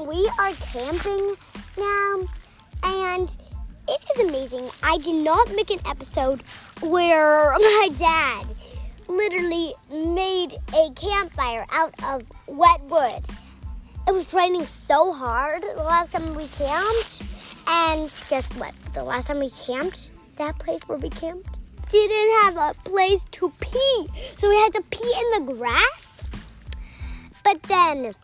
we 0.00 0.30
are 0.38 0.52
camping 0.72 1.34
now, 1.78 2.20
and 2.84 3.36
it 3.88 4.00
is 4.14 4.28
amazing. 4.28 4.68
I 4.82 4.98
did 4.98 5.24
not 5.24 5.54
make 5.54 5.70
an 5.70 5.80
episode 5.86 6.42
where 6.80 7.52
my 7.58 7.88
dad 7.98 8.46
literally 9.08 9.72
made 9.90 10.54
a 10.74 10.90
campfire 10.94 11.66
out 11.70 11.94
of 12.04 12.22
wet 12.46 12.80
wood. 12.84 13.24
It 14.08 14.12
was 14.12 14.32
raining 14.34 14.66
so 14.66 15.12
hard 15.12 15.62
the 15.62 15.82
last 15.82 16.12
time 16.12 16.34
we 16.34 16.46
camped. 16.48 17.22
And 17.68 18.12
guess 18.28 18.48
what? 18.56 18.74
The 18.92 19.04
last 19.04 19.28
time 19.28 19.38
we 19.38 19.50
camped, 19.50 20.10
that 20.36 20.58
place 20.58 20.80
where 20.86 20.98
we 20.98 21.08
camped 21.08 21.58
didn't 21.90 22.42
have 22.42 22.56
a 22.56 22.74
place 22.84 23.24
to 23.32 23.52
pee. 23.60 24.06
So 24.36 24.48
we 24.48 24.56
had 24.56 24.72
to 24.74 24.82
pee 24.90 25.14
in 25.36 25.46
the 25.46 25.52
grass. 25.52 26.22
But 27.44 27.62
then 27.64 28.14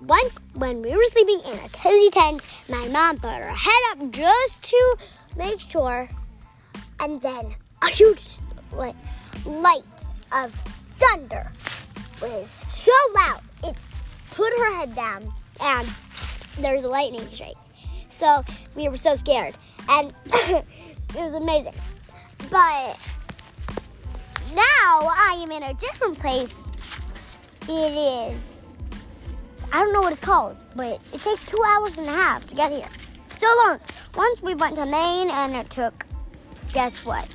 once 0.00 0.34
when 0.54 0.82
we 0.82 0.90
were 0.90 1.04
sleeping 1.10 1.40
in 1.40 1.58
a 1.58 1.68
cozy 1.70 2.10
tent, 2.10 2.44
my 2.68 2.86
mom 2.88 3.18
put 3.18 3.34
her 3.34 3.48
head 3.48 3.82
up 3.90 4.10
just 4.10 4.62
to 4.62 4.96
make 5.36 5.60
sure. 5.60 6.08
And 6.98 7.20
then 7.20 7.54
a 7.82 7.88
huge 7.90 8.28
light, 8.72 8.96
light 9.46 9.84
of 10.32 10.52
thunder 10.52 11.50
was 12.20 12.50
so 12.50 12.92
loud. 13.14 13.40
it 13.64 13.76
put 14.30 14.52
her 14.58 14.74
head 14.76 14.94
down 14.94 15.32
and 15.62 15.88
there 16.58 16.74
was 16.74 16.84
a 16.84 16.88
lightning 16.88 17.26
strike. 17.32 17.56
So 18.08 18.42
we 18.74 18.88
were 18.88 18.96
so 18.96 19.14
scared. 19.14 19.54
And 19.88 20.12
it 20.26 20.64
was 21.14 21.34
amazing. 21.34 21.74
But 22.50 22.98
now 24.54 25.10
I 25.16 25.40
am 25.42 25.50
in 25.52 25.62
a 25.62 25.74
different 25.74 26.18
place. 26.18 26.68
It 27.68 28.32
is, 28.34 28.59
I 29.72 29.82
don't 29.82 29.92
know 29.92 30.02
what 30.02 30.12
it's 30.12 30.20
called, 30.20 30.56
but 30.74 31.00
it 31.12 31.20
takes 31.20 31.44
two 31.46 31.62
hours 31.64 31.96
and 31.96 32.08
a 32.08 32.12
half 32.12 32.46
to 32.48 32.54
get 32.54 32.72
here. 32.72 32.88
So 33.36 33.46
long. 33.64 33.78
Once 34.16 34.42
we 34.42 34.54
went 34.54 34.74
to 34.74 34.84
Maine 34.86 35.30
and 35.30 35.54
it 35.54 35.70
took, 35.70 36.04
guess 36.72 37.04
what? 37.04 37.28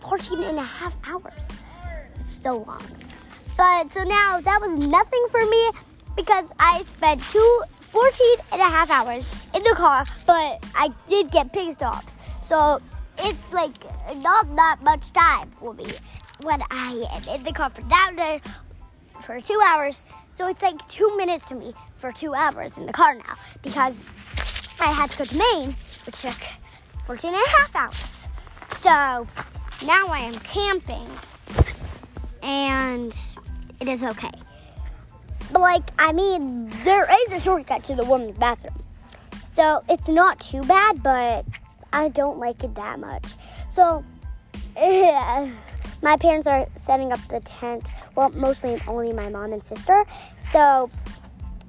14 0.00 0.42
and 0.42 0.58
a 0.58 0.62
half 0.62 0.96
hours. 1.06 1.50
It's 2.20 2.32
so 2.32 2.58
long. 2.58 2.82
But 3.56 3.92
so 3.92 4.02
now 4.04 4.40
that 4.40 4.60
was 4.60 4.88
nothing 4.88 5.26
for 5.30 5.44
me 5.44 5.70
because 6.16 6.50
I 6.58 6.82
spent 6.84 7.20
two 7.20 7.62
14 7.80 8.36
and 8.52 8.60
a 8.60 8.64
half 8.64 8.90
hours 8.90 9.32
in 9.54 9.62
the 9.62 9.74
car, 9.76 10.04
but 10.26 10.64
I 10.74 10.90
did 11.06 11.30
get 11.30 11.52
pit 11.52 11.74
stops. 11.74 12.16
So 12.42 12.80
it's 13.18 13.52
like 13.52 13.76
not 14.16 14.56
that 14.56 14.78
much 14.82 15.12
time 15.12 15.50
for 15.52 15.74
me 15.74 15.86
when 16.42 16.62
I 16.70 17.06
am 17.12 17.36
in 17.36 17.44
the 17.44 17.52
car 17.52 17.70
for 17.70 17.82
that 17.82 18.40
for 19.22 19.40
two 19.40 19.60
hours. 19.66 20.02
So 20.32 20.48
it's 20.48 20.62
like 20.62 20.86
two 20.88 21.16
minutes 21.16 21.48
to 21.48 21.54
me 21.54 21.74
for 21.96 22.12
two 22.12 22.34
hours 22.34 22.76
in 22.76 22.86
the 22.86 22.92
car 22.92 23.14
now 23.14 23.34
because 23.62 24.02
I 24.80 24.90
had 24.90 25.10
to 25.10 25.18
go 25.18 25.24
to 25.24 25.38
Maine, 25.38 25.74
which 26.06 26.22
took 26.22 26.34
14 27.06 27.32
and 27.32 27.42
a 27.42 27.48
half 27.50 27.76
hours. 27.76 28.28
So 28.70 29.26
now 29.86 30.06
I 30.08 30.20
am 30.20 30.34
camping 30.34 31.06
and 32.42 33.16
it 33.80 33.88
is 33.88 34.02
okay. 34.02 34.30
But 35.52 35.60
like, 35.60 35.90
I 35.98 36.12
mean, 36.12 36.70
there 36.84 37.08
is 37.26 37.32
a 37.32 37.40
shortcut 37.40 37.84
to 37.84 37.94
the 37.94 38.04
woman's 38.04 38.38
bathroom. 38.38 38.82
So 39.52 39.84
it's 39.88 40.08
not 40.08 40.40
too 40.40 40.62
bad, 40.62 41.02
but 41.02 41.44
I 41.92 42.08
don't 42.08 42.38
like 42.38 42.64
it 42.64 42.74
that 42.74 42.98
much. 42.98 43.34
So 43.68 44.04
yeah, 44.76 45.50
my 46.04 46.18
parents 46.18 46.46
are 46.46 46.68
setting 46.76 47.12
up 47.12 47.28
the 47.28 47.40
tent. 47.40 47.88
Well, 48.14 48.28
mostly 48.28 48.80
only 48.86 49.14
my 49.14 49.30
mom 49.30 49.54
and 49.54 49.64
sister. 49.64 50.04
So 50.52 50.90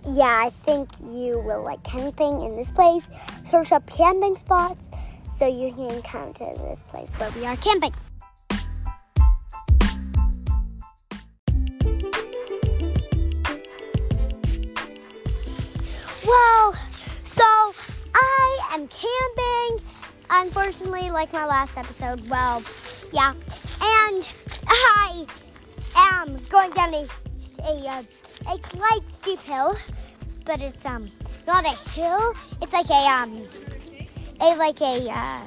yeah, 0.05 0.43
I 0.45 0.49
think 0.49 0.89
you 0.99 1.39
will 1.39 1.63
like 1.63 1.81
camping 1.85 2.41
in 2.41 2.57
this 2.57 2.69
place. 2.69 3.09
Search 3.45 3.71
up 3.71 3.89
camping 3.89 4.35
spots 4.35 4.91
so 5.25 5.47
you 5.47 5.71
can 5.71 6.01
come 6.01 6.33
to 6.33 6.53
this 6.67 6.83
place 6.83 7.13
where 7.13 7.31
we 7.31 7.45
are 7.45 7.55
camping. 7.55 7.93
Well, 16.27 16.73
so 17.23 17.73
I 18.13 18.59
am 18.73 18.89
camping. 18.89 19.87
Unfortunately, 20.29 21.09
like 21.09 21.31
my 21.31 21.45
last 21.45 21.77
episode, 21.77 22.29
well, 22.29 22.61
yeah. 23.13 23.33
I 24.75 25.25
am 25.95 26.37
going 26.49 26.71
down 26.71 26.93
a 26.93 27.07
a, 27.63 27.87
uh, 27.87 28.03
a 28.51 28.67
slight 28.69 29.01
steep 29.11 29.39
hill, 29.39 29.75
but 30.45 30.61
it's 30.61 30.85
um 30.85 31.09
not 31.47 31.65
a 31.65 31.75
hill. 31.91 32.33
It's 32.61 32.73
like 32.73 32.89
a 32.89 33.07
um 33.07 33.47
a 34.41 34.55
like 34.55 34.81
a 34.81 35.09
uh, 35.09 35.41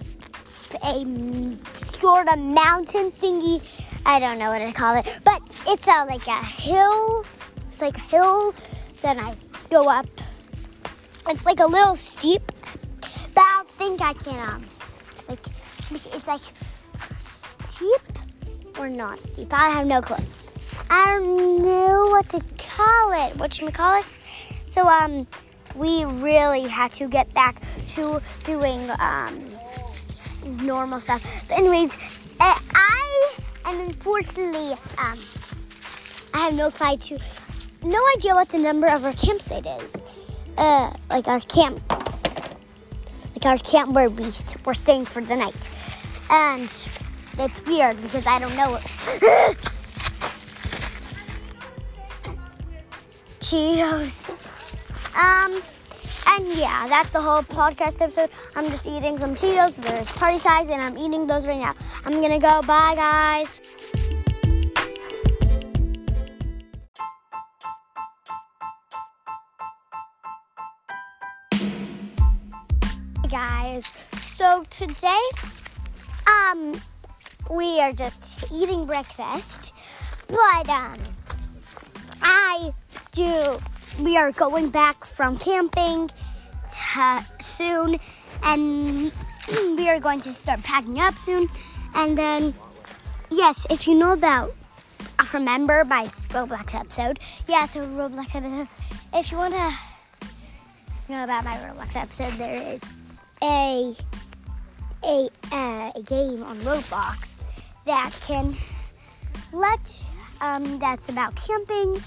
a 0.85 1.99
sort 2.01 2.29
of 2.29 2.39
mountain 2.39 3.11
thingy. 3.11 3.61
I 4.07 4.19
don't 4.19 4.39
know 4.39 4.51
what 4.51 4.61
to 4.61 4.73
call 4.73 4.97
it, 4.97 5.07
but 5.25 5.43
it's 5.67 5.87
a 5.87 6.05
like 6.05 6.27
a 6.27 6.45
hill. 6.45 7.25
It's 7.71 7.81
like 7.81 7.97
a 7.97 8.01
hill. 8.01 8.55
Then 9.03 9.19
I 9.19 9.35
go 9.71 9.89
up. 9.89 10.07
It's 11.29 11.45
like 11.45 11.61
a 11.61 11.67
little 11.67 11.97
steep, 11.97 12.43
but 13.35 13.43
I 13.43 13.63
don't 13.63 13.71
think 13.73 14.01
I 14.01 14.13
can 14.15 14.39
um 14.49 14.65
like 15.29 15.47
it's 16.15 16.27
like 16.27 16.41
steep 17.67 18.18
or 18.79 18.89
not 18.89 19.19
steep. 19.19 19.53
I 19.53 19.71
have 19.71 19.87
no 19.87 20.01
clue. 20.01 20.25
I 20.91 21.19
don't 21.19 21.63
know 21.63 22.07
what 22.11 22.29
to 22.31 22.41
call 22.59 23.27
it. 23.27 23.37
What 23.37 23.55
should 23.55 23.67
we 23.67 23.73
call 23.73 24.01
it? 24.01 24.21
So 24.67 24.87
um, 24.87 25.27
we 25.75 26.05
really 26.05 26.63
had 26.63 26.93
to 26.95 27.09
get 27.09 27.33
back 27.35 27.61
to 27.95 28.21
doing 28.45 28.89
um 28.99 29.45
normal 30.65 31.01
stuff. 31.01 31.23
But 31.49 31.59
anyways, 31.59 31.93
uh, 32.41 32.59
I 32.75 33.35
am 33.65 33.81
unfortunately 33.81 34.73
um 34.99 35.19
I 36.35 36.39
have 36.39 36.55
no 36.55 36.71
clue 36.71 36.97
to 36.97 37.19
no 37.83 38.01
idea 38.17 38.35
what 38.35 38.49
the 38.49 38.59
number 38.59 38.87
of 38.87 39.05
our 39.05 39.13
campsite 39.13 39.67
is. 39.67 40.03
Uh, 40.57 40.93
like 41.09 41.29
our 41.29 41.41
camp, 41.41 41.81
like 43.35 43.47
our 43.47 43.59
camp 43.59 43.93
where 43.93 44.11
we 44.11 44.33
were 44.65 44.75
staying 44.75 45.05
for 45.05 45.23
the 45.23 45.37
night, 45.37 45.77
and 46.31 46.69
it's 47.39 47.65
weird 47.65 48.01
because 48.03 48.27
I 48.27 48.39
don't 48.39 48.57
know 48.57 48.77
it. 48.77 48.83
Cheetos. 53.41 54.29
Um, 55.15 55.63
and 56.27 56.47
yeah, 56.55 56.87
that's 56.89 57.11
the 57.11 57.21
whole 57.21 57.43
podcast 57.43 58.01
episode. 58.01 58.31
I'm 58.55 58.67
just 58.67 58.87
eating 58.87 59.19
some 59.19 59.35
Cheetos. 59.35 59.75
There's 59.77 60.11
party 60.13 60.39
size, 60.39 60.69
and 60.69 60.83
I'm 60.83 60.99
eating 60.99 61.27
those 61.27 61.49
right 61.49 61.59
now. 61.59 61.75
I'm 62.05 62.21
gonna 62.21 62.39
go. 62.39 62.61
Bye, 62.63 62.95
guys. 62.95 63.61
Hey 73.23 73.29
guys, 73.31 73.87
so 74.21 74.65
today, 74.71 75.29
um, 76.27 76.81
we 77.51 77.81
are 77.81 77.93
just 77.93 78.51
eating 78.53 78.87
breakfast, 78.87 79.73
but 80.29 80.69
um, 80.69 80.95
I 82.21 82.73
do. 83.13 83.59
We 84.03 84.17
are 84.17 84.33
going 84.33 84.71
back 84.71 85.05
from 85.05 85.39
camping 85.39 86.11
to, 86.71 87.27
soon, 87.57 87.99
and 88.43 89.13
we 89.77 89.89
are 89.89 89.99
going 89.99 90.21
to 90.23 90.33
start 90.33 90.63
packing 90.63 91.01
up 91.01 91.15
soon. 91.25 91.49
And 91.95 92.17
then, 92.17 92.55
yes, 93.31 93.67
if 93.71 93.87
you 93.87 93.95
know 93.95 94.13
about 94.13 94.55
Remember 95.35 95.85
my 95.85 96.05
Roblox 96.31 96.75
episode, 96.75 97.19
yeah, 97.49 97.67
so 97.67 97.85
Roblox 97.87 98.35
episode. 98.35 98.69
If 99.13 99.33
you 99.33 99.39
want 99.39 99.55
to 99.55 99.75
know 101.09 101.25
about 101.25 101.45
my 101.45 101.57
Roblox 101.57 101.97
episode, 101.97 102.33
there 102.35 102.75
is 102.75 103.03
a 103.43 103.95
a 105.05 105.29
uh, 105.53 105.93
a 105.95 106.03
game 106.03 106.43
on 106.43 106.57
Roblox 106.59 107.38
that 107.89 108.13
can 108.27 108.55
let 109.51 110.05
um, 110.43 110.79
that's 110.79 111.09
about 111.09 111.35
camping. 111.35 112.03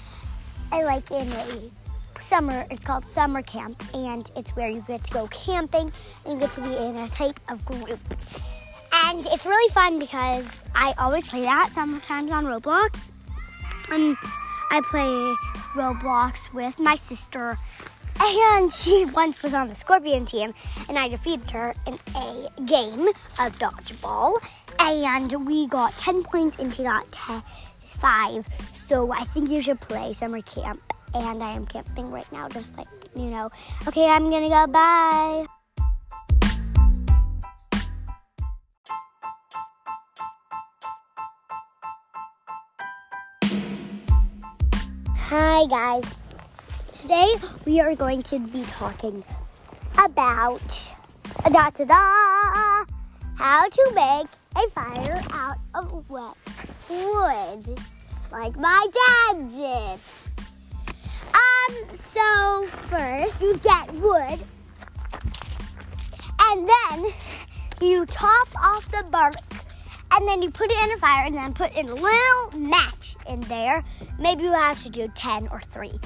I 0.70 0.84
like 0.84 1.10
in 1.10 1.26
a 1.26 2.20
summer. 2.20 2.64
It's 2.70 2.84
called 2.84 3.04
summer 3.04 3.42
camp, 3.42 3.82
and 3.92 4.30
it's 4.36 4.54
where 4.54 4.68
you 4.68 4.84
get 4.86 5.02
to 5.04 5.12
go 5.12 5.26
camping 5.26 5.92
and 6.24 6.34
you 6.34 6.40
get 6.40 6.52
to 6.52 6.60
be 6.60 6.76
in 6.76 6.96
a 6.96 7.08
type 7.08 7.38
of 7.48 7.64
group. 7.64 7.98
And 9.06 9.26
it's 9.26 9.44
really 9.44 9.72
fun 9.72 9.98
because 9.98 10.56
I 10.74 10.94
always 10.98 11.26
play 11.26 11.42
that 11.42 11.70
sometimes 11.72 12.30
on 12.30 12.44
Roblox. 12.44 13.10
And 13.90 14.16
I 14.70 14.80
play 14.82 15.34
Roblox 15.74 16.52
with 16.54 16.78
my 16.78 16.94
sister. 16.94 17.58
And 18.20 18.72
she 18.72 19.04
once 19.16 19.42
was 19.42 19.52
on 19.52 19.68
the 19.68 19.74
Scorpion 19.74 20.26
team, 20.26 20.54
and 20.88 20.96
I 20.96 21.08
defeated 21.08 21.50
her 21.50 21.74
in 21.88 21.98
a 22.14 22.48
game 22.66 23.08
of 23.40 23.58
dodgeball. 23.58 24.38
And 24.78 25.46
we 25.46 25.66
got 25.68 25.92
10 25.98 26.22
points, 26.22 26.58
and 26.58 26.72
she 26.72 26.82
got 26.82 27.10
10, 27.12 27.42
5. 27.86 28.46
So 28.72 29.12
I 29.12 29.24
think 29.24 29.50
you 29.50 29.62
should 29.62 29.80
play 29.80 30.12
summer 30.12 30.42
camp. 30.42 30.80
And 31.14 31.42
I 31.42 31.52
am 31.52 31.66
camping 31.66 32.10
right 32.10 32.30
now, 32.32 32.48
just 32.48 32.76
like 32.76 32.88
you 33.14 33.30
know. 33.30 33.50
Okay, 33.86 34.06
I'm 34.06 34.30
gonna 34.30 34.48
go. 34.48 34.66
Bye. 34.66 35.46
Hi, 45.16 45.66
guys. 45.66 46.14
Today 46.92 47.34
we 47.64 47.80
are 47.80 47.94
going 47.94 48.22
to 48.22 48.38
be 48.38 48.62
talking 48.64 49.22
about 49.98 50.90
da 51.50 51.70
da 51.70 51.84
da 51.84 52.84
how 53.36 53.68
to 53.68 53.92
make 53.94 54.28
a 54.56 54.70
fire 54.70 55.22
out 55.30 55.58
of 55.74 56.10
wet 56.10 56.34
wood, 56.90 57.78
like 58.30 58.56
my 58.56 58.86
dad 58.92 59.50
did. 59.50 59.98
Um, 61.34 61.74
so 61.94 62.66
first 62.88 63.40
you 63.40 63.56
get 63.58 63.92
wood, 63.94 64.38
and 66.40 66.68
then 66.68 67.12
you 67.80 68.04
top 68.06 68.48
off 68.62 68.90
the 68.90 69.04
bark, 69.10 69.34
and 70.12 70.28
then 70.28 70.42
you 70.42 70.50
put 70.50 70.70
it 70.70 70.84
in 70.84 70.92
a 70.92 70.96
fire, 70.98 71.24
and 71.24 71.34
then 71.34 71.54
put 71.54 71.74
in 71.74 71.88
a 71.88 71.94
little 71.94 72.58
match 72.58 73.16
in 73.28 73.40
there. 73.42 73.82
Maybe 74.18 74.44
you 74.44 74.52
have 74.52 74.82
to 74.82 74.90
do 74.90 75.08
ten 75.14 75.48
or 75.48 75.60
three. 75.62 75.98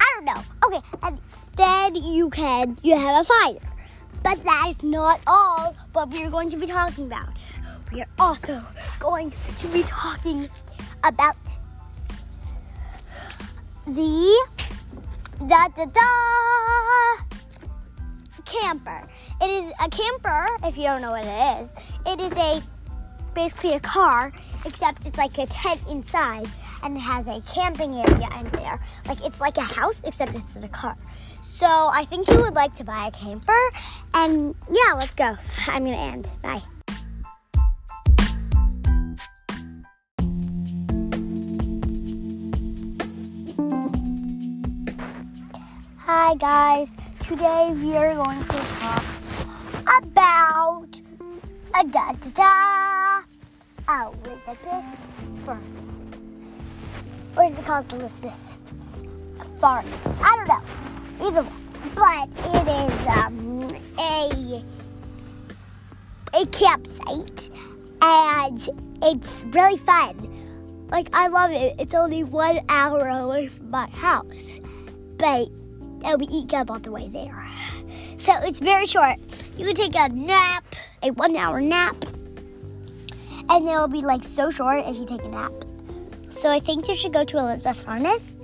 I 0.00 0.12
don't 0.16 0.24
know. 0.24 0.42
Okay, 0.64 0.80
and 1.02 1.18
then 1.56 1.94
you 1.94 2.30
can 2.30 2.76
you 2.82 2.96
have 2.96 3.20
a 3.20 3.24
fire. 3.24 3.73
But 4.24 4.42
that 4.42 4.66
is 4.70 4.82
not 4.82 5.20
all 5.26 5.76
what 5.92 6.10
we 6.10 6.24
are 6.24 6.30
going 6.30 6.50
to 6.50 6.56
be 6.56 6.66
talking 6.66 7.06
about. 7.06 7.40
We 7.92 8.00
are 8.00 8.08
also 8.18 8.60
going 8.98 9.32
to 9.60 9.68
be 9.68 9.82
talking 9.82 10.48
about 11.04 11.36
the 13.86 14.46
da 15.46 15.68
da 15.68 15.84
da 15.84 16.24
camper. 18.46 19.06
It 19.42 19.50
is 19.50 19.72
a 19.84 19.90
camper, 19.90 20.48
if 20.64 20.78
you 20.78 20.84
don't 20.84 21.02
know 21.02 21.10
what 21.10 21.24
it 21.24 21.60
is. 21.60 21.74
It 22.06 22.20
is 22.20 22.32
a 22.32 22.62
basically 23.34 23.74
a 23.74 23.80
car, 23.80 24.32
except 24.64 25.06
it's 25.06 25.18
like 25.18 25.36
a 25.38 25.46
tent 25.46 25.80
inside 25.90 26.46
and 26.82 26.96
it 26.96 27.00
has 27.00 27.26
a 27.26 27.42
camping 27.52 27.94
area 27.94 28.28
in 28.40 28.48
there. 28.52 28.80
Like 29.06 29.22
it's 29.22 29.40
like 29.40 29.58
a 29.58 29.62
house, 29.62 30.02
except 30.04 30.34
it's 30.34 30.56
in 30.56 30.64
a 30.64 30.68
car. 30.68 30.96
So 31.44 31.66
I 31.66 32.06
think 32.06 32.28
you 32.30 32.40
would 32.40 32.54
like 32.54 32.74
to 32.76 32.84
buy 32.84 33.06
a 33.06 33.10
camper. 33.10 33.56
And 34.14 34.54
yeah, 34.70 34.94
let's 34.94 35.14
go. 35.14 35.36
I'm 35.68 35.84
going 35.84 35.94
to 35.94 36.00
end. 36.00 36.30
Bye. 36.42 36.62
Hi, 45.98 46.34
guys. 46.36 46.90
Today 47.20 47.72
we 47.74 47.94
are 47.94 48.14
going 48.14 48.40
to 48.40 48.46
talk 48.46 49.04
about 50.02 51.00
a 51.74 51.86
da 51.88 52.12
da 52.12 53.22
da 53.86 54.10
Elizabeth 54.10 54.84
Furnace. 55.44 55.62
Or 57.36 57.44
is 57.44 57.58
it 57.58 57.64
called 57.64 57.92
Elizabeth 57.92 58.58
Furnace? 59.60 59.86
I 60.20 60.36
don't 60.36 60.48
know. 60.48 60.93
One. 61.18 61.48
But 61.94 62.28
it 62.54 62.68
is 62.68 63.06
um, 63.06 63.68
a 63.98 64.62
a 66.34 66.46
campsite 66.46 67.50
and 68.02 68.68
it's 69.02 69.44
really 69.48 69.76
fun. 69.78 70.30
Like 70.90 71.08
I 71.12 71.28
love 71.28 71.50
it. 71.50 71.76
It's 71.78 71.94
only 71.94 72.24
one 72.24 72.60
hour 72.68 73.08
away 73.08 73.48
from 73.48 73.70
my 73.70 73.88
house. 73.88 74.60
But 75.16 75.48
and 76.04 76.20
we 76.20 76.26
eat 76.26 76.48
gum 76.48 76.70
on 76.70 76.82
the 76.82 76.90
way 76.90 77.08
there. 77.08 77.44
So 78.18 78.32
it's 78.42 78.60
very 78.60 78.86
short. 78.86 79.16
You 79.56 79.66
can 79.66 79.74
take 79.74 79.94
a 79.94 80.08
nap, 80.08 80.64
a 81.02 81.10
one 81.12 81.36
hour 81.36 81.60
nap, 81.60 81.96
and 83.48 83.68
it'll 83.68 83.88
be 83.88 84.02
like 84.02 84.24
so 84.24 84.50
short 84.50 84.84
if 84.86 84.96
you 84.96 85.06
take 85.06 85.24
a 85.24 85.28
nap. 85.28 85.52
So 86.28 86.50
I 86.50 86.58
think 86.58 86.88
you 86.88 86.96
should 86.96 87.12
go 87.12 87.24
to 87.24 87.38
Elizabeth's 87.38 87.82
Furnace. 87.82 88.40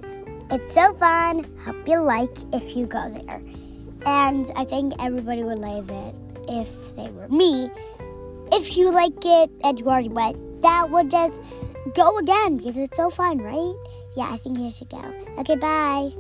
It's 0.53 0.75
so 0.75 0.93
fun. 0.95 1.45
Hope 1.65 1.87
you 1.87 2.01
like 2.01 2.37
if 2.53 2.77
you 2.77 2.87
go 2.87 3.09
there. 3.09 3.41
And 4.05 4.51
I 4.57 4.65
think 4.65 4.95
everybody 4.99 5.45
would 5.45 5.59
love 5.59 5.91
it 5.91 6.15
if 6.49 6.97
they 6.97 7.09
were 7.11 7.29
me. 7.29 7.71
If 8.53 8.77
you 8.77 8.91
like 8.91 9.25
it 9.25 9.51
and 9.63 9.79
you 9.79 9.87
already 9.87 10.09
went, 10.09 10.63
that 10.63 10.91
would 10.91 11.11
just 11.11 11.41
go 11.95 12.19
again 12.19 12.57
because 12.57 12.77
it's 12.77 12.97
so 12.97 13.11
fun, 13.11 13.39
right? 13.39 13.75
Yeah, 14.17 14.29
I 14.31 14.39
think 14.39 14.59
you 14.59 14.71
should 14.71 14.91
go. 14.91 15.15
Okay, 15.39 15.55
bye. 15.55 16.11